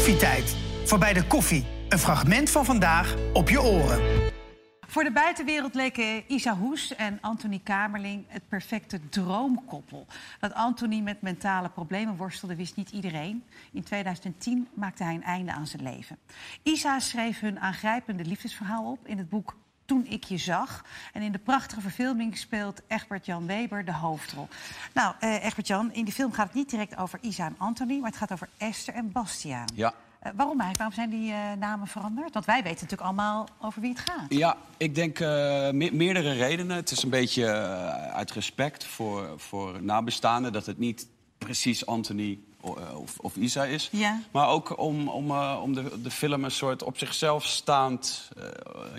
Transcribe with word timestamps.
Koffietijd. 0.00 0.56
Voorbij 0.84 1.12
de 1.12 1.26
koffie. 1.26 1.64
Een 1.88 1.98
fragment 1.98 2.50
van 2.50 2.64
vandaag 2.64 3.14
op 3.32 3.48
je 3.48 3.62
oren. 3.62 4.00
Voor 4.86 5.04
de 5.04 5.12
buitenwereld 5.12 5.74
leken 5.74 6.22
Isa 6.26 6.56
Hoes 6.56 6.94
en 6.94 7.18
Anthony 7.20 7.60
Kamerling 7.64 8.24
het 8.28 8.48
perfecte 8.48 9.08
droomkoppel. 9.08 10.06
Dat 10.38 10.54
Anthony 10.54 11.00
met 11.00 11.22
mentale 11.22 11.68
problemen 11.68 12.16
worstelde, 12.16 12.56
wist 12.56 12.76
niet 12.76 12.90
iedereen. 12.90 13.44
In 13.72 13.82
2010 13.82 14.68
maakte 14.74 15.04
hij 15.04 15.14
een 15.14 15.22
einde 15.22 15.52
aan 15.52 15.66
zijn 15.66 15.82
leven. 15.82 16.18
Isa 16.62 16.98
schreef 16.98 17.40
hun 17.40 17.60
aangrijpende 17.60 18.24
liefdesverhaal 18.24 18.90
op 18.90 19.06
in 19.06 19.18
het 19.18 19.28
boek 19.28 19.56
toen 19.90 20.06
ik 20.08 20.24
je 20.24 20.38
zag. 20.38 20.84
En 21.12 21.22
in 21.22 21.32
de 21.32 21.38
prachtige 21.38 21.80
verfilming 21.80 22.38
speelt 22.38 22.80
Egbert-Jan 22.86 23.46
Weber 23.46 23.84
de 23.84 23.92
hoofdrol. 23.92 24.48
Nou, 24.94 25.14
eh, 25.20 25.44
Egbert-Jan, 25.44 25.92
in 25.92 26.04
die 26.04 26.14
film 26.14 26.32
gaat 26.32 26.46
het 26.46 26.54
niet 26.54 26.70
direct 26.70 26.96
over 26.96 27.18
Isa 27.22 27.46
en 27.46 27.54
Anthony... 27.58 27.98
maar 27.98 28.10
het 28.10 28.18
gaat 28.18 28.32
over 28.32 28.48
Esther 28.56 28.94
en 28.94 29.12
Bastiaan. 29.12 29.68
Ja. 29.74 29.94
Eh, 30.18 30.32
waarom 30.36 30.60
eigenlijk? 30.60 30.76
Waarom 30.76 30.94
zijn 30.94 31.10
die 31.10 31.32
eh, 31.32 31.58
namen 31.58 31.86
veranderd? 31.86 32.32
Want 32.32 32.44
wij 32.44 32.62
weten 32.62 32.72
natuurlijk 32.72 33.02
allemaal 33.02 33.48
over 33.60 33.80
wie 33.80 33.90
het 33.90 34.00
gaat. 34.00 34.24
Ja, 34.28 34.56
ik 34.76 34.94
denk 34.94 35.18
eh, 35.18 35.28
me- 35.70 35.92
meerdere 35.92 36.32
redenen. 36.32 36.76
Het 36.76 36.90
is 36.90 37.02
een 37.02 37.10
beetje 37.10 37.52
uit 38.12 38.30
respect 38.30 38.84
voor, 38.84 39.34
voor 39.36 39.82
nabestaanden... 39.82 40.52
dat 40.52 40.66
het 40.66 40.78
niet 40.78 41.08
precies 41.38 41.86
Anthony 41.86 42.38
of, 42.60 43.18
of 43.18 43.36
Isa 43.36 43.64
is. 43.64 43.88
Ja. 43.92 44.20
Maar 44.30 44.48
ook 44.48 44.78
om, 44.78 45.08
om, 45.08 45.30
eh, 45.30 45.58
om 45.62 45.74
de, 45.74 46.00
de 46.02 46.10
film 46.10 46.44
een 46.44 46.50
soort 46.50 46.82
op 46.82 46.98
zichzelf 46.98 47.44
staand... 47.44 48.28
eh, 48.36 48.44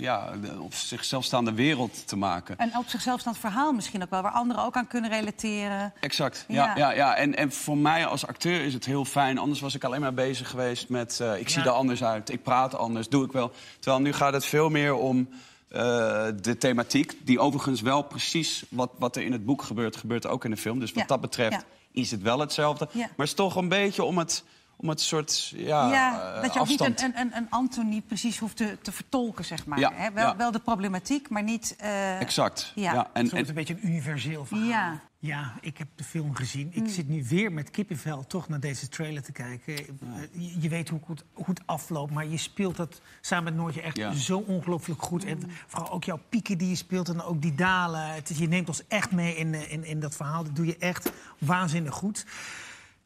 ja, 0.02 0.32
de- 0.42 0.60
op 0.62 0.74
zichzelf 0.74 1.24
staande 1.24 1.54
wereld 1.54 2.08
te 2.08 2.16
maken. 2.16 2.56
Een 2.58 2.78
op 2.78 2.88
zichzelf 2.88 3.20
staand 3.20 3.38
verhaal 3.38 3.72
misschien 3.74 4.04
ook 4.04 4.10
wel... 4.10 4.22
waar 4.22 4.32
anderen 4.32 4.64
ook 4.64 4.76
aan 4.76 4.88
kunnen 4.88 5.10
relateren. 5.10 5.94
Exact, 6.00 6.46
ja. 6.48 6.66
Ja. 6.66 6.76
ja, 6.76 6.92
ja. 6.92 7.16
En, 7.16 7.36
en 7.36 7.52
voor 7.52 7.78
mij 7.78 8.06
als 8.06 8.28
acteur 8.28 8.62
is 8.66 8.74
het 8.74 8.86
heel 8.86 9.06
fijn. 9.06 9.38
Anders 9.38 9.60
was 9.60 9.76
ik 9.76 9.84
alleen 9.84 10.02
maar 10.02 10.14
bezig 10.14 10.50
geweest 10.50 10.90
met... 10.90 11.20
eh, 11.20 11.40
ik 11.40 11.50
zie 11.50 11.60
Ja. 11.64 11.68
er 11.68 11.72
anders 11.74 12.04
uit, 12.04 12.30
ik 12.30 12.44
praat 12.44 12.76
anders, 12.76 13.10
doe 13.10 13.26
ik 13.26 13.32
wel. 13.32 13.52
Terwijl 13.80 14.02
nu 14.04 14.14
gaat 14.14 14.34
het 14.34 14.46
veel 14.46 14.70
meer 14.70 14.94
om 14.96 15.30
eh, 15.72 16.28
de 16.42 16.58
thematiek... 16.58 17.18
die 17.24 17.40
overigens 17.40 17.82
wel 17.82 18.02
precies 18.02 18.64
wat, 18.70 18.92
wat 18.98 19.16
er 19.16 19.24
in 19.24 19.32
het 19.32 19.46
boek 19.46 19.62
gebeurt... 19.62 19.96
gebeurt 19.96 20.28
ook 20.28 20.46
in 20.46 20.52
de 20.52 20.58
film. 20.58 20.80
Dus 20.80 20.92
wat 20.92 21.02
Ja, 21.02 21.08
dat 21.08 21.22
betreft 21.22 21.52
ja. 21.56 21.64
is 21.92 22.12
het 22.12 22.22
wel 22.22 22.40
hetzelfde. 22.40 22.88
Ja. 22.92 23.00
Maar 23.00 23.10
het 23.18 23.28
is 23.28 23.34
toch 23.34 23.56
een 23.56 23.68
beetje 23.68 24.04
om 24.04 24.18
het, 24.18 24.44
om 24.76 24.90
het 24.90 25.02
soort 25.02 25.54
ja, 25.56 25.92
ja, 25.92 26.34
eh, 26.36 26.42
dat 26.42 26.54
je 26.54 26.60
ook 26.60 26.66
afstand... 26.66 26.90
niet 26.90 27.02
een, 27.02 27.20
een, 27.20 27.36
een 27.36 27.48
Anthony 27.50 28.02
precies 28.02 28.38
hoeft 28.40 28.56
te, 28.58 28.78
te 28.82 28.92
vertolken, 28.92 29.46
zeg 29.46 29.66
maar. 29.66 29.80
Ja, 29.80 29.92
Hè? 29.94 30.12
Wel, 30.12 30.28
ja. 30.28 30.36
wel 30.36 30.52
de 30.52 30.60
problematiek, 30.60 31.30
maar 31.30 31.44
niet... 31.44 31.76
eh, 31.80 32.20
Exact, 32.20 32.72
Ja. 32.76 32.94
ja. 32.94 33.10
En, 33.14 33.32
en, 33.32 33.48
een 33.48 33.54
beetje 33.54 33.74
een 33.74 33.88
universeel 33.88 34.46
verhaal. 34.46 34.68
Ja. 34.68 35.02
Ja, 35.24 35.54
ik 35.62 35.78
heb 35.78 35.88
de 35.96 36.04
film 36.04 36.36
gezien. 36.36 36.72
Mm. 36.76 36.84
Ik 36.84 36.90
zit 36.92 37.08
nu 37.08 37.26
weer 37.28 37.52
met 37.52 37.70
kippenvel 37.72 38.28
toch 38.28 38.48
naar 38.50 38.60
deze 38.60 38.88
trailer 38.88 39.24
te 39.24 39.32
kijken. 39.32 39.76
Eh, 39.78 39.86
Je, 40.32 40.62
je 40.62 40.70
weet 40.70 40.90
hoe 40.90 41.00
het, 41.08 41.24
hoe 41.34 41.46
het 41.46 41.62
afloopt, 41.66 42.12
maar 42.14 42.28
je 42.28 42.38
speelt 42.38 42.76
dat 42.76 43.02
samen 43.22 43.44
met 43.44 43.56
Noortje 43.56 43.82
echt 43.82 43.98
Ja. 43.98 44.14
zo 44.14 44.38
ongelooflijk 44.38 45.02
goed. 45.02 45.24
En 45.26 45.38
Mm. 45.38 45.50
vooral 45.68 45.92
ook 45.92 46.04
jouw 46.04 46.20
pieken 46.30 46.58
die 46.58 46.70
je 46.70 46.76
speelt 46.76 47.10
en 47.10 47.22
ook 47.22 47.42
die 47.42 47.56
dalen. 47.56 48.14
Het 48.14 48.30
is, 48.30 48.38
je 48.38 48.48
neemt 48.48 48.68
ons 48.68 48.88
echt 48.88 49.12
mee 49.12 49.36
in, 49.36 49.54
eh, 49.54 49.72
in, 49.72 49.84
in 49.84 50.00
dat 50.00 50.16
verhaal. 50.16 50.44
Dat 50.44 50.56
doe 50.56 50.66
je 50.66 50.78
echt 50.78 51.12
waanzinnig 51.38 51.94
goed. 51.94 52.26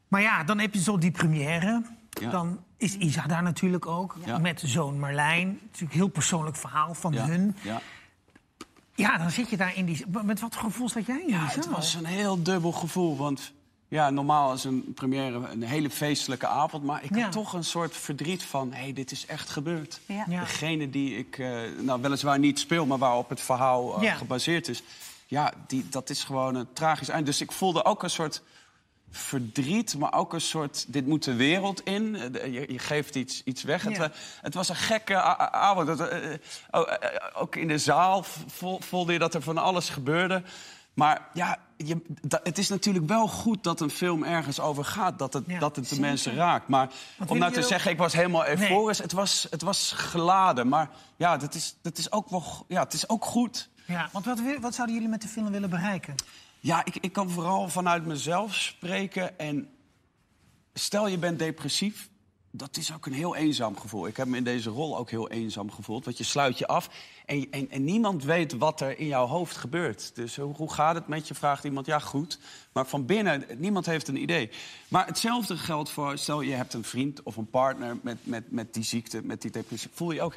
Maar 0.07 0.21
ja, 0.21 0.43
dan 0.43 0.59
heb 0.59 0.73
je 0.73 0.81
zo 0.81 0.97
die 0.97 1.11
première. 1.11 1.83
Ja. 2.09 2.29
Dan 2.29 2.63
is 2.77 2.95
Isa 2.97 3.27
daar 3.27 3.43
natuurlijk 3.43 3.85
ook. 3.85 4.17
Ja. 4.25 4.37
Met 4.37 4.61
zoon 4.65 4.99
Marlijn. 4.99 5.47
Natuurlijk 5.47 5.91
een 5.93 5.99
heel 5.99 6.07
persoonlijk 6.07 6.55
verhaal 6.55 6.93
van 6.93 7.13
ja, 7.13 7.25
hun. 7.27 7.55
ja. 7.61 7.81
Ja, 8.95 9.17
dan 9.17 9.31
zit 9.31 9.49
je 9.49 9.57
daar 9.57 9.75
in 9.77 9.85
die... 9.85 10.05
Met 10.23 10.39
wat 10.39 10.55
gevoel 10.55 10.89
zat 10.89 11.05
jij 11.05 11.19
in 11.19 11.25
die 11.25 11.35
Ja, 11.35 11.45
het 11.45 11.69
was 11.69 11.93
een 11.93 12.05
heel 12.05 12.43
dubbel 12.43 12.71
gevoel. 12.71 13.17
Want 13.17 13.51
ja, 13.87 14.09
normaal 14.09 14.53
is 14.53 14.63
een 14.63 14.91
première 14.95 15.47
een 15.51 15.63
hele 15.63 15.89
feestelijke 15.89 16.47
avond. 16.47 16.83
Maar 16.83 17.03
ik 17.03 17.15
Ja. 17.15 17.21
had 17.23 17.31
toch 17.31 17.53
een 17.53 17.63
soort 17.63 17.97
verdriet 17.97 18.43
van... 18.43 18.71
hé, 18.73 18.81
hey, 18.81 18.93
dit 18.93 19.11
is 19.11 19.25
echt 19.25 19.49
gebeurd. 19.49 19.99
Ja. 20.05 20.25
Degene 20.25 20.89
die 20.89 21.17
ik 21.17 21.37
eh, 21.37 21.57
nou, 21.81 22.01
weliswaar 22.01 22.39
niet 22.39 22.59
speel... 22.59 22.85
maar 22.85 22.97
waarop 22.97 23.29
het 23.29 23.41
verhaal 23.41 23.95
eh, 23.97 24.03
Ja. 24.03 24.13
gebaseerd 24.15 24.67
is... 24.67 24.83
ja, 25.27 25.53
die, 25.67 25.85
dat 25.89 26.09
is 26.09 26.23
gewoon 26.23 26.55
een 26.55 26.67
tragisch 26.73 27.09
eind. 27.09 27.25
Dus 27.25 27.41
ik 27.41 27.51
voelde 27.51 27.85
ook 27.85 28.03
een 28.03 28.09
soort 28.09 28.41
verdriet, 29.11 29.97
maar 29.97 30.13
ook 30.13 30.33
een 30.33 30.41
soort... 30.41 30.85
dit 30.87 31.07
moet 31.07 31.23
de 31.23 31.33
wereld 31.35 31.81
in. 31.83 32.15
Eh, 32.15 32.53
Je, 32.53 32.71
je 32.73 32.79
geeft 32.79 33.15
iets, 33.15 33.41
iets 33.43 33.63
weg. 33.63 33.83
Het, 33.83 33.93
Ja. 33.95 33.99
wa- 33.99 34.11
het 34.41 34.53
was 34.53 34.69
een 34.69 34.75
gekke 34.75 35.15
avond. 35.51 35.99
Eh, 35.99 36.33
eh, 36.33 36.39
oh, 36.71 36.81
eh, 36.91 36.93
eh, 37.15 37.21
ook 37.41 37.55
in 37.55 37.67
de 37.67 37.77
zaal 37.77 38.23
vo- 38.47 38.79
voelde 38.79 39.13
je 39.13 39.19
dat 39.19 39.33
er 39.33 39.41
van 39.41 39.57
alles 39.57 39.89
gebeurde. 39.89 40.43
Maar 40.93 41.27
ja, 41.33 41.57
je, 41.77 41.97
het 42.43 42.57
is 42.57 42.69
natuurlijk 42.69 43.07
wel 43.07 43.27
goed 43.27 43.63
dat 43.63 43.79
een 43.81 43.89
film 43.89 44.23
ergens 44.23 44.59
over 44.59 44.85
gaat. 44.85 45.19
Dat 45.19 45.33
het, 45.33 45.43
Ja, 45.47 45.59
dat 45.59 45.75
het 45.75 45.89
de 45.89 45.95
zeker. 45.95 46.07
mensen 46.09 46.35
raakt. 46.35 46.67
Maar 46.67 46.89
om 47.27 47.37
nou 47.37 47.51
te 47.53 47.61
zeggen, 47.61 47.91
ik 47.91 47.97
was 47.97 48.13
helemaal 48.13 48.47
euforisch. 48.47 48.97
Het, 48.97 49.11
was, 49.11 49.47
het 49.49 49.61
was 49.61 49.91
geladen. 49.95 50.67
Maar 50.67 50.89
ja, 51.15 51.37
dat 51.37 51.53
is, 51.53 51.75
dat 51.81 51.97
is 51.97 52.11
ook 52.11 52.29
wel, 52.29 52.65
ja, 52.67 52.83
het 52.83 52.93
is 52.93 53.09
ook 53.09 53.25
goed. 53.25 53.69
Ja, 53.85 54.09
want 54.11 54.25
wat, 54.25 54.39
wat 54.61 54.73
zouden 54.75 54.95
jullie 54.95 55.09
met 55.11 55.21
de 55.21 55.27
film 55.27 55.51
willen 55.51 55.69
bereiken? 55.69 56.15
Ja, 56.65 56.85
ik, 56.85 56.95
ik 56.95 57.11
kan 57.11 57.29
vooral 57.29 57.69
vanuit 57.69 58.05
mezelf 58.05 58.55
spreken. 58.55 59.39
En 59.39 59.69
stel 60.73 61.07
je 61.07 61.17
bent 61.17 61.39
depressief, 61.39 62.09
dat 62.51 62.77
is 62.77 62.93
ook 62.93 63.05
een 63.05 63.13
heel 63.13 63.35
eenzaam 63.35 63.77
gevoel. 63.77 64.07
Ik 64.07 64.17
heb 64.17 64.27
me 64.27 64.37
in 64.37 64.43
deze 64.43 64.69
rol 64.69 64.97
ook 64.97 65.09
heel 65.09 65.29
eenzaam 65.29 65.71
gevoeld. 65.71 66.05
Want 66.05 66.17
je 66.17 66.23
sluit 66.23 66.57
je 66.57 66.67
af 66.67 66.89
en, 67.25 67.47
en, 67.51 67.69
en 67.69 67.83
niemand 67.83 68.23
weet 68.23 68.57
wat 68.57 68.81
er 68.81 68.99
in 68.99 69.05
jouw 69.05 69.25
hoofd 69.25 69.57
gebeurt. 69.57 70.15
Dus 70.15 70.35
hoe, 70.35 70.55
hoe 70.55 70.73
gaat 70.73 70.95
het 70.95 71.07
met 71.07 71.27
je, 71.27 71.35
vraagt 71.35 71.63
iemand. 71.63 71.85
Ja, 71.85 71.99
goed. 71.99 72.39
Maar 72.71 72.85
van 72.85 73.05
binnen, 73.05 73.45
niemand 73.57 73.85
heeft 73.85 74.07
een 74.07 74.21
idee. 74.21 74.49
Maar 74.87 75.05
hetzelfde 75.05 75.57
geldt 75.57 75.89
voor, 75.89 76.17
stel 76.17 76.41
je 76.41 76.53
hebt 76.53 76.73
een 76.73 76.83
vriend 76.83 77.23
of 77.23 77.37
een 77.37 77.49
partner... 77.49 77.97
met, 78.01 78.17
met, 78.25 78.51
met 78.51 78.73
die 78.73 78.83
ziekte, 78.83 79.21
met 79.23 79.41
die 79.41 79.51
depressie. 79.51 79.89
Voel 79.93 80.11
je 80.11 80.21
ook. 80.21 80.33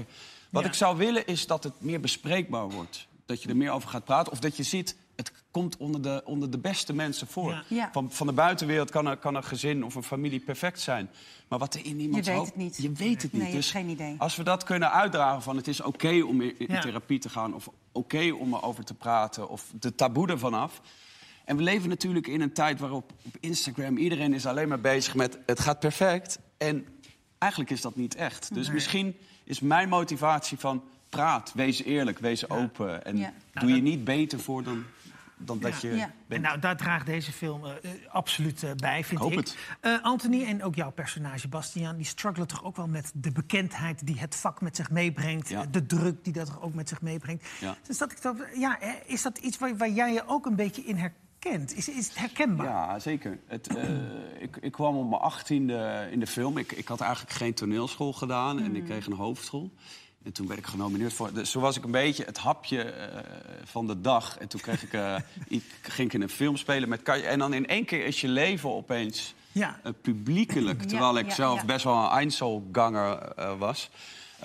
Wat 0.50 0.62
Ja. 0.62 0.68
ik 0.68 0.74
zou 0.74 0.96
willen 0.96 1.26
is 1.26 1.46
dat 1.46 1.64
het 1.64 1.80
meer 1.80 2.00
bespreekbaar 2.00 2.70
wordt. 2.70 3.06
Dat 3.26 3.42
je 3.42 3.48
er 3.48 3.56
meer 3.56 3.70
over 3.70 3.88
gaat 3.88 4.04
praten. 4.04 4.32
Of 4.32 4.38
dat 4.38 4.56
je 4.56 4.62
ziet, 4.62 4.96
het 5.18 5.32
komt 5.50 5.76
onder 5.76 6.02
de, 6.02 6.22
onder 6.24 6.50
de 6.50 6.58
beste 6.58 6.92
mensen 6.94 7.26
voor. 7.26 7.50
Ja. 7.50 7.62
Ja. 7.68 7.88
Van, 7.92 8.12
van 8.12 8.26
de 8.26 8.32
buitenwereld 8.32 8.90
kan, 8.90 9.06
er, 9.06 9.16
kan 9.16 9.34
een 9.34 9.44
gezin 9.44 9.84
of 9.84 9.94
een 9.94 10.02
familie 10.02 10.40
perfect 10.40 10.80
zijn. 10.80 11.10
Maar 11.48 11.58
wat 11.58 11.74
er 11.74 11.84
in 11.84 12.00
iemands 12.00 12.26
Je 12.28 12.34
weet 12.34 12.46
het 12.46 12.56
niet. 12.56 12.76
Je 12.76 12.92
weet 12.92 13.22
het 13.22 13.32
niet. 13.32 13.42
Nee, 13.42 13.50
je 13.50 13.54
hebt 13.56 13.64
dus 13.64 13.70
geen 13.70 13.88
idee. 13.88 14.14
als 14.18 14.36
we 14.36 14.42
dat 14.42 14.64
kunnen 14.64 14.92
uitdragen 14.92 15.42
van 15.42 15.56
het 15.56 15.68
is 15.68 15.80
oké 15.80 16.22
om 16.22 16.40
in, 16.40 16.58
in 16.58 16.66
Ja. 16.68 16.80
therapie 16.80 17.18
te 17.18 17.28
gaan... 17.28 17.54
of 17.54 17.68
oké 17.92 18.30
om 18.32 18.54
erover 18.54 18.84
te 18.84 18.94
praten 18.94 19.48
of 19.48 19.64
de 19.80 19.94
taboe 19.94 20.28
ervan 20.28 20.54
af... 20.54 20.80
En 21.44 21.56
we 21.56 21.62
leven 21.62 21.88
natuurlijk 21.88 22.26
in 22.26 22.40
een 22.40 22.52
tijd 22.52 22.80
waarop 22.80 23.12
op 23.24 23.36
Instagram 23.40 23.96
iedereen 23.96 24.34
is 24.34 24.46
alleen 24.46 24.68
maar 24.68 24.80
bezig 24.80 25.14
met 25.14 25.38
het 25.46 25.60
gaat 25.60 25.78
perfect. 25.80 26.38
En 26.58 26.86
eigenlijk 27.38 27.70
is 27.72 27.80
dat 27.80 27.96
niet 27.96 28.14
echt. 28.14 28.54
Dus 28.54 28.70
misschien 28.70 29.16
is 29.44 29.60
mijn 29.60 29.88
motivatie 29.88 30.58
van 30.58 30.82
praat, 31.08 31.52
wees 31.54 31.82
eerlijk, 31.82 32.18
wees 32.18 32.50
open. 32.50 33.04
En 33.04 33.16
Ja. 33.16 33.32
doe 33.52 33.74
je 33.74 33.82
niet 33.82 34.04
beter 34.04 34.40
voor 34.40 34.62
dan, 34.62 34.84
dan 35.38 35.58
dat 35.58 35.80
je 35.80 35.94
Ja. 35.94 36.04
En 36.04 36.12
bent. 36.26 36.42
nou, 36.42 36.58
daar 36.58 36.76
draagt 36.76 37.06
deze 37.06 37.32
film 37.32 37.64
eh, 37.64 37.70
eh, 37.70 37.90
absoluut 38.08 38.62
eh, 38.62 38.70
bij, 38.76 39.04
vind 39.04 39.20
hoop 39.20 39.32
ik. 39.32 39.38
het. 39.38 39.56
Eh, 39.80 40.02
Anthony 40.02 40.44
en 40.44 40.62
ook 40.62 40.74
jouw 40.74 40.90
personage 40.90 41.48
Bastiaan... 41.48 41.96
die 41.96 42.06
struggelen 42.06 42.48
toch 42.48 42.64
ook 42.64 42.76
wel 42.76 42.86
met 42.88 43.12
de 43.14 43.32
bekendheid 43.32 44.06
die 44.06 44.18
het 44.18 44.36
vak 44.36 44.60
met 44.60 44.76
zich 44.76 44.90
meebrengt. 44.90 45.48
Ja. 45.48 45.66
De 45.70 45.86
druk 45.86 46.24
die 46.24 46.32
dat 46.32 46.48
er 46.48 46.62
ook 46.62 46.74
met 46.74 46.88
zich 46.88 47.00
meebrengt. 47.02 47.46
Ja. 47.60 47.76
Dus 47.86 47.98
dat 47.98 48.12
ik 48.12 48.22
dat, 48.22 48.36
ja, 48.54 48.78
is 49.06 49.22
dat 49.22 49.38
iets 49.38 49.58
waar, 49.58 49.76
waar 49.76 49.90
jij 49.90 50.12
je 50.12 50.22
ook 50.26 50.46
een 50.46 50.56
beetje 50.56 50.82
in 50.82 50.96
herkent? 50.96 51.76
Is, 51.76 51.88
is 51.88 52.08
het 52.08 52.18
herkenbaar? 52.18 52.66
Ja, 52.66 52.98
zeker. 52.98 53.38
Het, 53.46 53.76
eh, 53.76 53.84
ik, 54.46 54.56
ik 54.56 54.72
kwam 54.72 54.96
op 54.96 55.08
mijn 55.08 55.20
achttiende 55.22 56.08
in 56.10 56.20
de 56.20 56.26
film. 56.26 56.58
Ik, 56.58 56.72
ik 56.72 56.88
had 56.88 57.00
eigenlijk 57.00 57.32
geen 57.32 57.54
toneelschool 57.54 58.12
gedaan 58.12 58.60
en 58.60 58.76
ik 58.76 58.84
kreeg 58.84 59.06
een 59.06 59.12
hoofdrol. 59.12 59.72
En 60.24 60.32
toen 60.32 60.46
werd 60.46 60.58
ik 60.58 60.66
genomineerd 60.66 61.12
voor... 61.12 61.32
Dus 61.32 61.50
zo 61.50 61.60
was 61.60 61.76
ik 61.76 61.84
een 61.84 61.90
beetje 61.90 62.24
het 62.24 62.38
hapje 62.38 62.82
eh, 62.82 63.20
van 63.64 63.86
de 63.86 64.00
dag. 64.00 64.38
En 64.38 64.48
toen 64.48 64.60
kreeg 64.60 64.82
ik, 64.82 64.92
eh, 64.92 65.16
ik, 65.48 65.62
ging 65.82 66.08
ik 66.08 66.14
in 66.14 66.22
een 66.22 66.28
film 66.28 66.56
spelen 66.56 66.88
met. 66.88 67.02
En 67.02 67.38
dan 67.38 67.52
in 67.54 67.66
één 67.66 67.84
keer 67.84 68.04
is 68.04 68.20
je 68.20 68.28
leven 68.28 68.70
opeens 68.74 69.34
Ja. 69.52 69.80
eh, 69.82 69.92
publiekelijk. 70.02 70.80
Ja, 70.80 70.86
Terwijl 70.86 71.18
ik 71.18 71.28
ja, 71.28 71.34
zelf 71.34 71.64
best 71.64 71.84
wel 71.84 72.04
een 72.04 72.10
Einzelganger 72.10 73.32
was. 73.58 73.90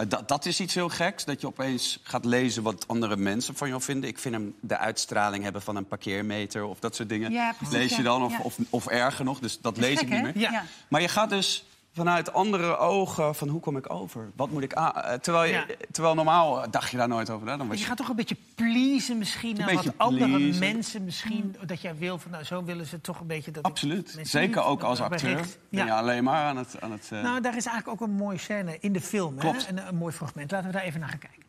Dat, 0.07 0.27
dat 0.27 0.45
is 0.45 0.59
iets 0.59 0.73
heel 0.73 0.89
geks, 0.89 1.25
dat 1.25 1.41
je 1.41 1.47
opeens 1.47 1.99
gaat 2.03 2.25
lezen 2.25 2.63
wat 2.63 2.87
andere 2.87 3.17
mensen 3.17 3.55
van 3.55 3.67
jou 3.67 3.81
vinden. 3.81 4.09
Ik 4.09 4.19
vind 4.19 4.35
hem 4.35 4.55
de 4.59 4.77
uitstraling 4.77 5.43
hebben 5.43 5.61
van 5.61 5.75
een 5.75 5.87
parkeermeter 5.87 6.63
of 6.63 6.79
dat 6.79 6.95
soort 6.95 7.09
dingen. 7.09 7.31
Ja, 7.31 7.53
precies, 7.57 7.75
lees 7.75 7.95
je 7.95 8.03
dan, 8.03 8.23
of, 8.23 8.39
of, 8.39 8.57
of 8.69 8.87
erger 8.87 9.25
nog, 9.25 9.39
dus 9.39 9.59
dat 9.61 9.77
lees 9.77 9.99
gek, 9.99 10.07
ik 10.07 10.23
niet 10.23 10.35
meer. 10.35 10.63
Maar 10.87 11.01
je 11.01 11.07
gaat 11.07 11.29
dus 11.29 11.65
vanuit 11.93 12.33
andere 12.33 12.77
ogen 12.77 13.35
van 13.35 13.47
hoe 13.47 13.59
kom 13.59 13.77
ik 13.77 13.93
over? 13.93 14.31
Wat 14.35 14.49
moet 14.49 14.63
ik 14.63 14.73
aan? 14.73 15.19
Terwijl, 15.21 15.43
je, 15.45 15.51
Ja. 15.53 15.65
terwijl 15.91 16.15
normaal 16.15 16.63
eh, 16.63 16.71
dacht 16.71 16.91
je 16.91 16.97
daar 16.97 17.07
nooit 17.07 17.29
over. 17.29 17.47
Dan 17.47 17.67
je 17.71 17.77
je... 17.77 17.83
gaat 17.85 17.97
toch 17.97 18.09
een 18.09 18.15
beetje 18.15 18.37
pleasen 18.55 19.17
misschien 19.17 19.55
naar 19.57 19.67
beetje 19.67 19.85
wat 19.85 20.07
andere 20.07 20.37
pleasen. 20.37 20.59
mensen 20.59 21.03
misschien... 21.03 21.55
dat 21.65 21.81
jij 21.81 21.95
wil 21.97 22.17
van, 22.19 22.31
nou, 22.31 22.43
zo 22.43 22.63
willen 22.63 22.85
ze 22.85 23.01
toch 23.01 23.19
een 23.19 23.27
beetje... 23.27 23.51
Dat 23.51 23.63
Absoluut. 23.63 24.19
Zeker 24.21 24.47
niet- 24.47 24.65
ook 24.65 24.83
als 24.83 24.99
acteur. 25.01 25.35
Ben 25.35 25.45
je 25.69 25.77
Ja. 25.85 25.97
alleen 25.97 26.23
maar 26.23 26.43
aan 26.43 26.57
het... 26.57 26.75
Aan 26.79 26.91
het 26.91 27.09
eh, 27.11 27.21
Nou, 27.23 27.41
daar 27.41 27.55
is 27.57 27.65
eigenlijk 27.65 28.01
ook 28.01 28.07
een 28.07 28.15
mooie 28.15 28.37
scène 28.37 28.77
in 28.79 28.93
de 28.93 29.01
film. 29.01 29.39
Hè? 29.39 29.49
Een, 29.69 29.87
een 29.87 29.95
mooi 29.95 30.13
fragment. 30.13 30.51
Laten 30.51 30.67
we 30.67 30.73
daar 30.73 30.83
even 30.83 30.99
naar 30.99 31.09
gaan 31.09 31.19
kijken. 31.19 31.41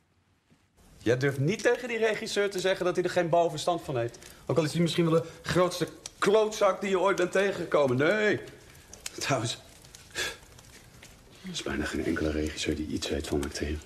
Jij 0.98 1.16
durft 1.16 1.38
niet 1.38 1.62
tegen 1.62 1.88
die 1.88 1.98
regisseur 1.98 2.50
te 2.50 2.58
zeggen 2.60 2.84
dat 2.84 2.94
hij 2.94 3.04
er 3.04 3.10
geen 3.10 3.28
bal 3.28 3.50
verstand 3.50 3.82
van 3.82 3.96
heeft. 3.96 4.18
Ook 4.46 4.56
al 4.58 4.64
is 4.64 4.72
hij 4.72 4.82
misschien 4.82 5.10
wel 5.10 5.22
de 5.22 5.28
grootste 5.42 5.88
klootzak 6.18 6.80
die 6.80 6.90
je 6.90 7.00
ooit 7.00 7.16
bent 7.16 7.32
tegengekomen. 7.32 7.96
Nee. 7.96 8.40
Trouwens. 9.18 9.62
Er 11.44 11.50
is 11.50 11.62
bijna 11.62 11.84
geen 11.84 12.04
enkele 12.04 12.30
regisseur 12.30 12.76
die 12.76 12.86
iets 12.86 13.08
weet 13.08 13.26
van 13.26 13.44
acteren. 13.44 13.80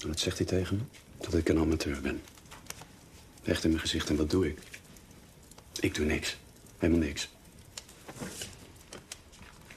En 0.00 0.08
wat 0.08 0.20
zegt 0.20 0.38
hij 0.38 0.46
tegen 0.46 0.76
me? 0.76 0.82
Dat 1.20 1.34
ik 1.34 1.48
een 1.48 1.58
amateur 1.58 2.00
ben. 2.00 2.22
Echt 3.42 3.64
in 3.64 3.70
mijn 3.70 3.80
gezicht 3.80 4.08
en 4.08 4.16
wat 4.16 4.30
doe 4.30 4.48
ik? 4.48 4.58
Ik 5.80 5.94
doe 5.94 6.06
niks. 6.06 6.36
Helemaal 6.78 7.06
niks. 7.06 7.28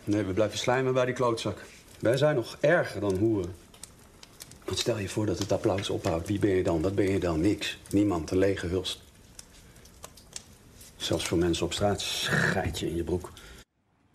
Nee, 0.04 0.24
we 0.24 0.34
blijven 0.34 0.58
slijmen 0.58 0.94
bij 0.94 1.06
die 1.06 1.14
klootzak. 1.14 1.66
Wij 2.00 2.18
zijn 2.18 2.36
nog 2.36 2.58
erger 2.60 3.02
dan 3.02 3.18
hoeren. 3.18 3.56
Want 4.66 4.80
stel 4.80 4.98
je 4.98 5.10
voor 5.10 5.26
dat 5.26 5.40
het 5.40 5.52
applaus 5.52 5.90
ophoudt. 5.90 6.28
Wie 6.28 6.40
ben 6.40 6.50
je 6.50 6.64
dan? 6.64 6.82
Wat 6.82 6.96
ben 6.96 7.10
je 7.10 7.20
dan? 7.20 7.42
Niks. 7.42 7.78
Niemand. 7.90 8.32
Een 8.32 8.38
lege 8.38 8.68
hulst. 8.68 9.02
Zelfs 10.96 11.28
voor 11.28 11.38
mensen 11.38 11.66
op 11.66 11.74
straat 11.74 12.02
schijt 12.02 12.80
je 12.80 12.90
in 12.90 12.96
je 12.96 13.04
broek. 13.04 13.32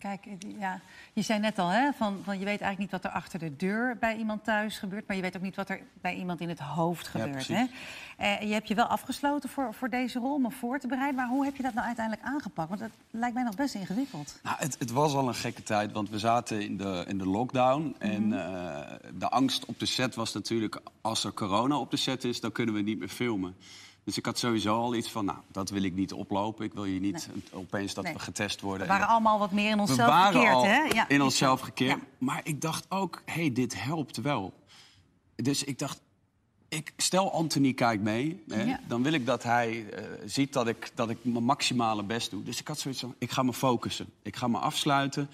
Kijk, 0.03 0.25
eh, 0.25 0.59
ja, 0.59 0.79
je 1.13 1.21
zei 1.21 1.39
net 1.39 1.59
al, 1.59 1.67
hè, 1.69 1.91
van, 1.93 2.19
van 2.23 2.39
je 2.39 2.45
weet 2.45 2.61
eigenlijk 2.61 2.79
niet 2.79 2.91
wat 2.91 3.03
er 3.03 3.17
achter 3.17 3.39
de 3.39 3.55
deur 3.55 3.97
bij 3.99 4.15
iemand 4.17 4.43
thuis 4.43 4.77
gebeurt, 4.77 5.07
maar 5.07 5.15
je 5.15 5.21
weet 5.21 5.35
ook 5.35 5.41
niet 5.41 5.55
wat 5.55 5.69
er 5.69 5.79
bij 6.01 6.15
iemand 6.15 6.41
in 6.41 6.49
het 6.49 6.59
hoofd 6.59 7.07
gebeurt. 7.07 7.47
hè? 7.47 7.65
Eh, 8.17 8.41
je 8.41 8.53
hebt 8.53 8.67
je 8.67 8.75
wel 8.75 8.85
afgesloten 8.85 9.49
voor, 9.49 9.73
voor 9.73 9.89
deze 9.89 10.19
rol 10.19 10.33
om 10.33 10.41
me 10.41 10.51
voor 10.51 10.79
te 10.79 10.87
bereiden, 10.87 11.15
maar 11.15 11.27
hoe 11.27 11.43
heb 11.45 11.55
je 11.55 11.63
dat 11.63 11.73
nou 11.73 11.85
uiteindelijk 11.85 12.27
aangepakt? 12.27 12.69
Want 12.69 12.81
dat 12.81 12.89
lijkt 13.11 13.35
mij 13.35 13.43
nog 13.43 13.55
best 13.55 13.75
ingewikkeld. 13.75 14.39
Nou, 14.43 14.55
het, 14.59 14.75
het 14.79 14.91
was 14.91 15.13
al 15.13 15.27
een 15.27 15.35
gekke 15.35 15.63
tijd, 15.63 15.91
want 15.91 16.09
we 16.09 16.19
zaten 16.19 16.61
in 16.61 16.77
de, 16.77 17.03
in 17.07 17.17
de 17.17 17.27
lockdown. 17.27 17.95
En 17.99 18.27
Mhm. 18.27 18.33
eh, 18.37 18.81
de 19.13 19.29
angst 19.29 19.65
op 19.65 19.79
de 19.79 19.85
set 19.85 20.15
was 20.15 20.33
natuurlijk... 20.33 20.79
als 21.01 21.23
er 21.23 21.33
corona 21.33 21.77
op 21.77 21.91
de 21.91 21.97
set 21.97 22.23
is, 22.23 22.39
dan 22.39 22.51
kunnen 22.51 22.75
we 22.75 22.81
niet 22.81 22.99
meer 22.99 23.07
filmen. 23.09 23.55
Dus 24.03 24.17
ik 24.17 24.25
had 24.25 24.37
sowieso 24.39 24.75
al 24.81 24.95
iets 24.95 25.09
van, 25.11 25.25
nou, 25.25 25.37
dat 25.51 25.69
wil 25.69 25.83
ik 25.83 25.93
niet 25.93 26.13
oplopen. 26.13 26.65
Ik 26.65 26.73
wil 26.73 26.83
hier 26.83 26.99
niet 26.99 27.29
opeens 27.51 27.93
dat 27.93 28.03
Nee. 28.03 28.13
we 28.13 28.19
getest 28.19 28.61
worden. 28.61 28.81
We 28.81 28.87
waren 28.87 29.05
En- 29.07 29.11
allemaal 29.11 29.39
wat 29.39 29.51
meer 29.51 29.69
in 29.69 29.75
we 29.75 29.81
onszelf 29.81 30.09
waren 30.09 30.33
gekeerd, 30.33 30.53
al 30.53 30.65
hè? 30.65 30.77
Ja, 30.83 31.09
in 31.09 31.15
is 31.15 31.21
onszelf 31.21 31.61
gekeerd. 31.61 31.99
Ja. 31.99 32.07
Maar 32.17 32.41
ik 32.43 32.61
dacht 32.61 32.85
ook, 32.89 33.21
hé, 33.25 33.33
hey, 33.41 33.53
dit 33.53 33.83
helpt 33.83 34.17
wel. 34.17 34.53
Dus 35.35 35.63
ik 35.63 35.79
dacht, 35.79 36.01
ik, 36.69 36.93
stel 36.97 37.31
Anthony 37.31 37.73
kijkt 37.73 38.03
mee, 38.03 38.43
hè, 38.47 38.63
Ja. 38.63 38.79
dan 38.87 39.03
wil 39.03 39.13
ik 39.13 39.25
dat 39.25 39.43
hij 39.43 39.89
eh, 39.89 40.03
ziet 40.25 40.53
dat 40.53 40.67
ik, 40.67 40.91
dat 40.95 41.09
ik 41.09 41.17
mijn 41.21 41.43
maximale 41.43 42.03
best 42.03 42.29
doe. 42.31 42.43
Dus 42.43 42.59
ik 42.59 42.67
had 42.67 42.79
zoiets 42.79 42.99
van, 42.99 43.15
ik 43.17 43.31
ga 43.31 43.43
me 43.43 43.53
focussen. 43.53 44.09
Ik 44.21 44.35
ga 44.35 44.47
me 44.47 44.57
afsluiten. 44.57 45.29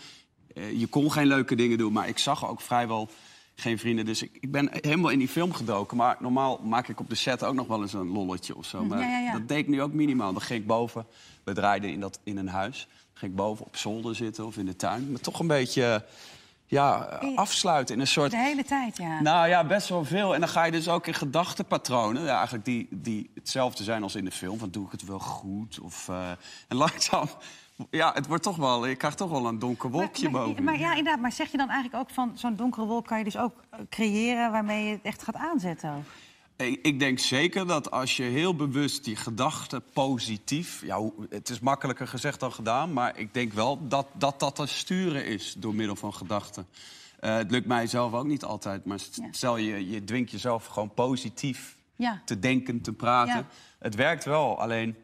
Eh, 0.55 0.79
je 0.79 0.87
kon 0.87 1.11
geen 1.11 1.27
leuke 1.27 1.55
dingen 1.55 1.77
doen, 1.77 1.93
maar 1.93 2.07
ik 2.07 2.17
zag 2.17 2.47
ook 2.47 2.61
vrijwel 2.61 3.09
geen 3.59 3.79
vrienden. 3.79 4.05
Dus 4.05 4.23
ik, 4.23 4.37
ik 4.39 4.51
ben 4.51 4.69
helemaal 4.71 5.11
in 5.11 5.19
die 5.19 5.27
film 5.27 5.53
gedoken. 5.53 5.97
Maar 5.97 6.17
normaal 6.19 6.59
maak 6.63 6.87
ik 6.87 6.99
op 6.99 7.09
de 7.09 7.15
set 7.15 7.43
ook 7.43 7.55
nog 7.55 7.67
wel 7.67 7.81
eens 7.81 7.93
een 7.93 8.11
lolletje 8.11 8.55
of 8.55 8.65
zo. 8.65 8.85
Maar 8.85 8.99
Ja, 8.99 9.05
ja, 9.05 9.19
ja. 9.19 9.31
dat 9.31 9.47
deed 9.47 9.57
ik 9.57 9.67
nu 9.67 9.81
ook 9.81 9.93
minimaal. 9.93 10.33
Dan 10.33 10.41
ging 10.41 10.61
ik 10.61 10.67
boven, 10.67 11.05
we 11.43 11.53
draaiden 11.53 11.91
in, 11.91 11.99
dat, 11.99 12.19
in 12.23 12.37
een 12.37 12.47
huis. 12.47 12.87
Dan 12.89 12.97
ging 13.13 13.31
ik 13.31 13.37
boven 13.37 13.65
op 13.65 13.77
zolder 13.77 14.15
zitten 14.15 14.45
of 14.45 14.57
in 14.57 14.65
de 14.65 14.75
tuin. 14.75 15.11
Maar 15.11 15.19
toch 15.19 15.39
een 15.39 15.47
beetje 15.47 16.05
ja, 16.69 17.19
afsluiten 17.35 17.95
in 17.95 18.01
een 18.01 18.07
soort... 18.07 18.31
De 18.31 18.37
hele 18.37 18.63
tijd, 18.63 18.97
ja. 18.97 19.21
Nou 19.21 19.47
ja, 19.47 19.63
best 19.63 19.89
wel 19.89 20.05
veel. 20.05 20.33
En 20.33 20.39
dan 20.39 20.49
ga 20.49 20.63
je 20.63 20.71
dus 20.71 20.87
ook 20.87 21.07
in 21.07 21.13
gedachtenpatronen, 21.13 22.23
ja, 22.23 22.35
eigenlijk 22.35 22.65
die, 22.65 22.87
die 22.91 23.29
hetzelfde 23.35 23.83
zijn 23.83 24.03
als 24.03 24.15
in 24.15 24.25
de 24.25 24.31
film. 24.31 24.59
Van 24.59 24.69
doe 24.69 24.85
ik 24.85 24.91
het 24.91 25.05
wel 25.05 25.19
goed? 25.19 25.79
Of, 25.79 26.09
eh, 26.09 26.29
en 26.67 26.77
langzaam, 26.85 27.27
ja, 27.89 28.11
het 28.13 28.27
wordt 28.27 28.43
toch 28.43 28.55
wel, 28.55 28.85
je 28.85 28.95
krijgt 28.95 29.17
toch 29.17 29.29
wel 29.29 29.45
een 29.45 29.59
donker 29.59 29.89
wolkje 29.89 30.29
maar, 30.29 30.41
boven. 30.41 30.63
maar, 30.63 30.73
maar 30.73 30.81
ja, 30.81 30.89
inderdaad, 30.89 31.21
maar 31.21 31.31
zeg 31.31 31.51
je 31.51 31.57
dan 31.57 31.69
eigenlijk 31.69 32.03
ook 32.03 32.09
van 32.15 32.31
zo'n 32.35 32.55
donkere 32.55 32.85
wolk 32.85 33.05
kan 33.05 33.17
je 33.17 33.23
dus 33.23 33.37
ook 33.37 33.53
eh, 33.69 33.79
creëren 33.89 34.51
waarmee 34.51 34.85
je 34.85 34.91
het 34.91 35.01
echt 35.03 35.23
gaat 35.23 35.35
aanzetten? 35.35 36.05
Ik, 36.65 36.99
denk 36.99 37.19
zeker 37.19 37.67
dat 37.67 37.91
als 37.91 38.17
je 38.17 38.23
heel 38.23 38.55
bewust 38.55 39.03
die 39.03 39.15
gedachten 39.15 39.83
positief... 39.93 40.81
Ja, 40.85 41.09
het 41.29 41.49
is 41.49 41.59
makkelijker 41.59 42.07
gezegd 42.07 42.39
dan 42.39 42.51
gedaan, 42.51 42.93
maar 42.93 43.17
ik 43.19 43.33
denk 43.33 43.53
wel 43.53 43.87
dat 43.87 44.07
dat, 44.13 44.39
dat 44.39 44.55
te 44.55 44.65
sturen 44.65 45.25
is 45.25 45.55
door 45.57 45.75
middel 45.75 45.95
van 45.95 46.13
gedachten. 46.13 46.67
Eh, 47.19 47.35
het 47.35 47.51
lukt 47.51 47.65
mij 47.67 47.87
zelf 47.87 48.13
ook 48.13 48.25
niet 48.25 48.43
altijd, 48.43 48.85
maar 48.85 48.99
stel 49.31 49.57
je, 49.57 49.89
je 49.89 50.03
dwingt 50.03 50.31
jezelf 50.31 50.65
gewoon 50.65 50.93
positief 50.93 51.77
Ja. 51.95 52.21
te 52.25 52.39
denken, 52.39 52.81
te 52.81 52.93
praten. 52.93 53.35
Ja. 53.35 53.47
Het 53.79 53.95
werkt 53.95 54.25
wel, 54.25 54.59
alleen 54.61 54.95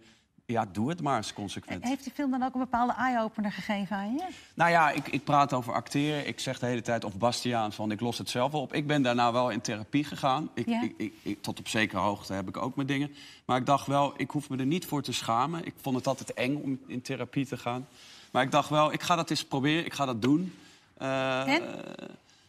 ja, 0.45 0.65
doe 0.71 0.89
het 0.89 1.01
maar 1.01 1.17
eens 1.17 1.33
consequent. 1.33 1.83
Heeft 1.83 2.03
die 2.03 2.13
film 2.13 2.31
dan 2.31 2.43
ook 2.43 2.53
een 2.53 2.59
bepaalde 2.59 2.93
eye-opener 2.93 3.51
gegeven 3.51 3.95
aan 3.95 4.13
je? 4.13 4.27
Nou 4.53 4.71
ja, 4.71 4.89
ik, 4.91 5.07
ik 5.07 5.23
praat 5.23 5.53
over 5.53 5.73
acteren. 5.73 6.27
Ik 6.27 6.39
zeg 6.39 6.59
de 6.59 6.65
hele 6.65 6.81
tijd, 6.81 7.03
of 7.03 7.17
Bastiaan, 7.17 7.73
van 7.73 7.91
ik 7.91 7.99
los 7.99 8.17
het 8.17 8.29
zelf 8.29 8.51
wel 8.51 8.61
op. 8.61 8.73
Ik 8.73 8.87
ben 8.87 9.01
daarna 9.01 9.31
wel 9.31 9.49
in 9.49 9.61
therapie 9.61 10.03
gegaan. 10.03 10.49
Ik, 10.53 10.67
Ja. 10.69 10.81
ik, 10.81 10.93
ik, 10.97 11.13
ik- 11.21 11.41
tot 11.41 11.59
op 11.59 11.67
zekere 11.67 12.01
hoogte 12.01 12.33
heb 12.33 12.47
ik 12.47 12.57
ook 12.57 12.75
mijn 12.75 12.87
dingen. 12.87 13.11
Maar 13.45 13.57
ik 13.57 13.65
dacht 13.65 13.87
wel, 13.87 14.13
ik 14.17 14.29
hoef 14.31 14.49
me 14.49 14.57
er 14.57 14.65
niet 14.65 14.85
voor 14.85 15.01
te 15.01 15.11
schamen. 15.13 15.65
Ik 15.65 15.73
vond 15.81 15.95
het 15.95 16.07
altijd 16.07 16.33
eng 16.33 16.55
om 16.63 16.79
in 16.87 17.01
therapie 17.01 17.45
te 17.45 17.57
gaan. 17.57 17.87
Maar 18.31 18.43
ik 18.43 18.51
dacht 18.51 18.69
wel, 18.69 18.93
ik 18.93 19.01
ga 19.01 19.15
dat 19.15 19.29
eens 19.29 19.45
proberen. 19.45 19.85
Ik 19.85 19.93
ga 19.93 20.05
dat 20.05 20.21
doen. 20.21 20.53
Eh, 20.97 21.47
En? 21.53 21.61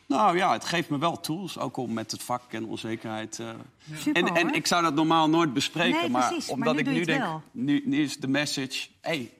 Nou 0.06 0.36
ja, 0.36 0.52
het 0.52 0.64
geeft 0.64 0.88
me 0.90 0.98
wel 0.98 1.20
tools. 1.20 1.58
Ook 1.58 1.76
om 1.76 1.92
met 1.92 2.10
het 2.10 2.22
vak 2.22 2.42
en 2.52 2.64
onzekerheid... 2.66 3.38
eh, 3.38 3.48
Super, 3.94 4.22
en, 4.22 4.34
en 4.36 4.46
hoor. 4.46 4.56
ik 4.56 4.66
zou 4.66 4.82
dat 4.82 4.94
normaal 4.94 5.28
nooit 5.28 5.52
bespreken. 5.52 6.00
Nee, 6.00 6.08
maar 6.10 6.26
precies. 6.28 6.46
Maar 6.46 6.54
omdat 6.56 6.74
nu 6.74 6.80
ik 6.80 6.86
nu 6.86 6.96
het 6.96 7.06
denk, 7.06 7.20
wel. 7.20 7.42
nu, 7.50 7.82
nu 7.86 8.02
is 8.02 8.16
de 8.16 8.28
message... 8.28 8.88
Hey, 9.00 9.30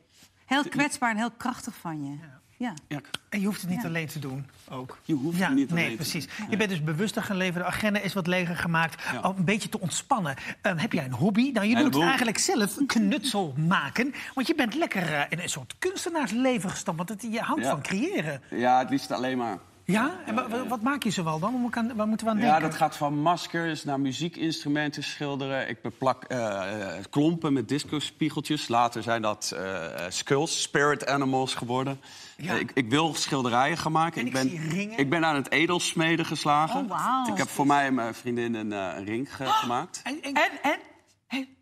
Heel 0.46 0.68
kwetsbaar 0.68 1.10
en 1.10 1.16
heel 1.16 1.30
krachtig 1.36 1.74
van 1.80 2.04
je. 2.04 2.16
Ja. 2.58 2.74
ja, 2.88 3.00
En 3.28 3.40
je 3.40 3.46
hoeft 3.46 3.60
het 3.60 3.70
niet 3.70 3.82
Ja. 3.82 3.88
alleen 3.88 4.06
te 4.06 4.18
doen, 4.18 4.46
ook. 4.70 4.98
Je 5.04 5.14
hoeft 5.14 5.38
ja, 5.38 5.46
het 5.46 5.54
niet 5.56 5.70
nee, 5.70 5.78
alleen 5.84 5.96
te 5.96 6.02
precies. 6.02 6.26
doen. 6.38 6.46
Je 6.50 6.56
bent 6.56 6.70
dus 6.70 6.82
bewuster 6.84 7.22
gaan 7.22 7.36
leven. 7.36 7.60
De 7.60 7.66
agenda 7.66 8.00
is 8.00 8.12
wat 8.14 8.26
leger 8.26 8.56
gemaakt. 8.56 9.02
Ja. 9.12 9.20
Om 9.28 9.36
een 9.36 9.44
beetje 9.44 9.68
te 9.68 9.80
ontspannen. 9.80 10.34
Ehm, 10.62 10.76
heb 10.76 10.92
jij 10.92 11.04
een 11.04 11.12
hobby? 11.12 11.50
Nou, 11.52 11.66
je 11.66 11.74
doet 11.90 12.02
eigenlijk 12.02 12.38
zelf 12.38 12.76
knutsel 12.86 13.54
maken. 13.66 14.14
Want 14.34 14.46
je 14.46 14.54
bent 14.54 14.74
lekker 14.74 15.12
eh, 15.14 15.22
in 15.28 15.38
een 15.38 15.48
soort 15.48 15.74
kunstenaarsleven 15.78 16.70
gestapt. 16.70 16.96
Want 16.96 17.08
het, 17.08 17.22
je 17.30 17.40
houdt 17.40 17.62
Ja. 17.62 17.70
van 17.70 17.82
creëren. 17.82 18.42
ja, 18.50 18.78
het 18.78 18.90
liefst 18.90 19.10
alleen 19.10 19.38
maar. 19.38 19.58
Ja? 19.86 20.10
En 20.26 20.34
wa- 20.34 20.48
wa- 20.48 20.66
wat 20.66 20.82
maak 20.82 21.02
je 21.02 21.10
zoal 21.10 21.38
dan? 21.38 21.70
Waar, 21.96 22.06
moeten 22.08 22.26
we 22.26 22.32
aan 22.32 22.38
Ja, 22.38 22.42
denken? 22.44 22.60
dat 22.62 22.74
gaat 22.74 22.96
van 22.96 23.18
maskers 23.18 23.84
naar 23.84 24.00
muziekinstrumenten 24.00 25.02
schilderen. 25.02 25.68
Ik 25.68 25.82
beplak 25.82 26.24
eh, 26.24 26.96
eh, 26.96 27.04
klompen 27.10 27.52
met 27.52 27.68
discospiegeltjes. 27.68 28.68
Later 28.68 29.02
zijn 29.02 29.22
dat 29.22 29.52
eh, 29.56 29.84
skulls, 30.08 30.62
spirit 30.62 31.06
animals 31.06 31.54
geworden. 31.54 32.00
Ja. 32.36 32.54
Ik, 32.54 32.70
ik 32.74 32.90
wil 32.90 33.14
schilderijen 33.14 33.76
gaan 33.78 33.92
maken. 33.92 34.20
En 34.20 34.26
ik 34.26 34.32
ben, 34.32 34.48
zie 34.48 34.68
ringen. 34.68 34.98
ik 34.98 35.10
ben 35.10 35.24
aan 35.24 35.34
het 35.34 35.50
edelsmeden 35.50 36.26
geslagen. 36.26 36.90
Oh. 36.90 37.24
Ik 37.28 37.36
heb 37.38 37.48
voor 37.48 37.66
mij 37.66 37.86
en 37.86 37.94
mijn 37.94 38.14
vriendin 38.14 38.54
een, 38.54 38.70
een 38.70 39.04
ring 39.04 39.36
ge- 39.36 39.44
gemaakt. 39.46 40.00
En, 40.04 40.20
en- 40.22 40.78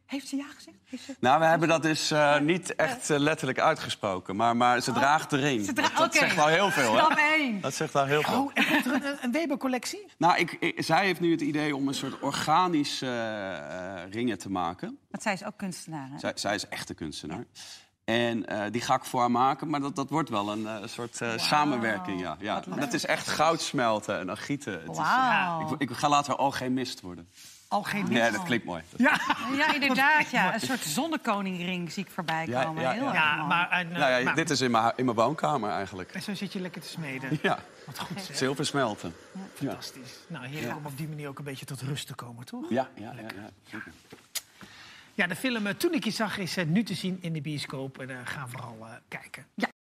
heeft 0.07 0.29
ze 0.29 0.37
ja 0.37 0.45
gezegd? 0.55 0.77
Ze... 1.07 1.17
Nou, 1.21 1.39
we 1.41 1.45
hebben 1.47 1.69
dat 1.69 1.83
dus 1.83 2.11
eh, 2.11 2.39
niet 2.39 2.75
echt 2.75 3.11
eh, 3.11 3.19
letterlijk 3.19 3.59
uitgesproken. 3.61 4.37
Maar, 4.37 4.57
maar 4.57 4.81
ze 4.81 4.93
draagt 4.93 5.31
de 5.31 5.37
ring. 5.37 5.61
Oh. 5.61 5.67
Ze 5.67 5.73
dra- 5.73 5.89
dat 5.97 6.15
zegt 6.15 6.37
wel 6.37 6.47
heel 6.47 6.71
veel, 6.71 6.93
hè? 6.93 6.99
Stap 6.99 7.19
één. 7.39 7.61
Dat 7.61 7.75
zegt 7.75 7.93
wel 7.93 8.05
heel 8.05 8.23
veel. 8.23 8.43
Oh, 8.43 8.51
en 8.55 8.65
komt 8.67 8.87
er 8.87 8.93
een, 9.11 9.17
een 9.23 9.33
Weber-collectie? 9.33 10.07
Nou, 10.19 10.39
ik, 10.39 10.57
ik- 10.61 10.83
zij 10.85 11.05
heeft 11.05 11.21
nu 11.21 11.31
het 11.31 11.41
idee 11.41 11.77
om 11.77 11.89
een 11.89 11.95
soort 11.95 12.19
organische 12.21 13.07
eh, 13.07 14.13
ringen 14.13 14.39
te 14.39 14.51
maken. 14.51 14.99
Want 15.11 15.23
zij 15.23 15.33
is 15.33 15.45
ook 15.45 15.57
kunstenaar, 15.57 16.09
hè? 16.11 16.19
Zij, 16.19 16.33
zij 16.35 16.55
is 16.55 16.69
echte 16.69 16.95
kunstenaar. 16.95 17.45
En 18.05 18.47
die 18.71 18.81
ga 18.81 18.95
ik 18.95 19.05
voor 19.05 19.21
haar 19.21 19.31
maken, 19.31 19.69
maar 19.71 19.81
dat, 19.81 19.97
dat 19.97 20.11
wordt 20.11 20.29
wel 20.29 20.49
een 20.53 20.89
soort 20.89 21.21
samenwerking. 21.37 22.21
Ja. 22.21 22.37
Ja. 22.41 22.63
Dat 22.77 22.93
is 22.93 23.07
echt 23.07 23.29
goud 23.29 23.61
smelten 23.61 24.19
en 24.19 24.27
dan 24.27 24.37
gieten. 24.37 24.73
Het 24.73 24.91
is, 24.91 24.97
Wauw. 24.97 25.73
ik, 25.79 25.91
ik 25.91 25.97
ga 25.97 26.09
later 26.09 26.37
al 26.37 26.51
geen 26.51 26.73
mist 26.73 27.01
worden. 27.01 27.29
Al 27.75 27.83
geen 27.83 28.05
Nee, 28.09 28.31
dat 28.31 28.43
klinkt 28.43 28.65
mooi. 28.65 28.83
Ja, 28.97 29.21
Ja, 29.57 29.75
inderdaad, 29.75 30.31
ja. 30.31 30.53
Een 30.55 30.61
soort 30.61 30.81
zonnekoningring 30.81 31.93
zie 31.93 32.05
ik 32.05 32.11
voorbij 32.11 32.47
Ja, 32.47 32.65
komen. 32.65 32.83
ja, 32.83 32.93
Heel 32.93 33.03
ja. 33.03 33.09
erg 33.09 33.17
ja 33.25 33.35
mooi. 33.37 33.49
maar, 33.49 33.71
en, 33.71 33.93
eh, 33.93 33.99
nou 33.99 34.13
ja, 34.13 34.25
maar- 34.25 34.35
dit 34.35 34.51
is 34.51 34.61
in 34.61 34.71
mijn, 34.71 34.93
in 34.97 35.05
mijn 35.05 35.17
woonkamer 35.17 35.71
eigenlijk. 35.71 36.11
en 36.13 36.23
zo 36.23 36.35
zit 36.35 36.53
je 36.53 36.61
lekker 36.61 36.81
te 36.81 36.89
smeden. 36.89 37.39
Ja, 37.43 37.59
Wat 37.87 37.99
goed 37.99 38.23
zeg. 38.23 38.37
zilver 38.37 38.67
smelten. 38.67 39.15
Ja, 39.33 39.41
Fantastisch. 39.55 40.11
Nou, 40.27 40.47
heerlijk 40.47 40.77
om 40.77 40.87
op 40.87 40.97
die 40.97 41.09
manier 41.09 41.29
ook 41.29 41.39
een 41.39 41.45
beetje 41.45 41.65
tot 41.65 41.81
rust 41.81 42.07
te 42.07 42.15
komen, 42.15 42.45
toch? 42.45 42.71
ja, 42.71 42.89
ja. 42.95 43.13
ja, 43.13 43.21
ja, 43.21 43.51
zeker. 43.71 43.93
Ja, 45.15 45.27
de 45.27 45.37
film 45.37 45.67
eh, 45.67 45.75
Toen 45.75 45.93
ik 45.95 46.05
je 46.05 46.11
zag 46.11 46.39
is 46.39 46.57
eh, 46.57 46.65
nu 46.67 46.83
te 46.83 46.95
zien 46.95 47.19
in 47.21 47.33
de 47.33 47.41
bioscoop. 47.41 47.99
En 47.99 48.11
eh, 48.11 48.17
ga 48.25 48.47
vooral 48.49 48.77
eh, 48.81 48.89
kijken. 49.09 49.47
Ja. 49.55 49.69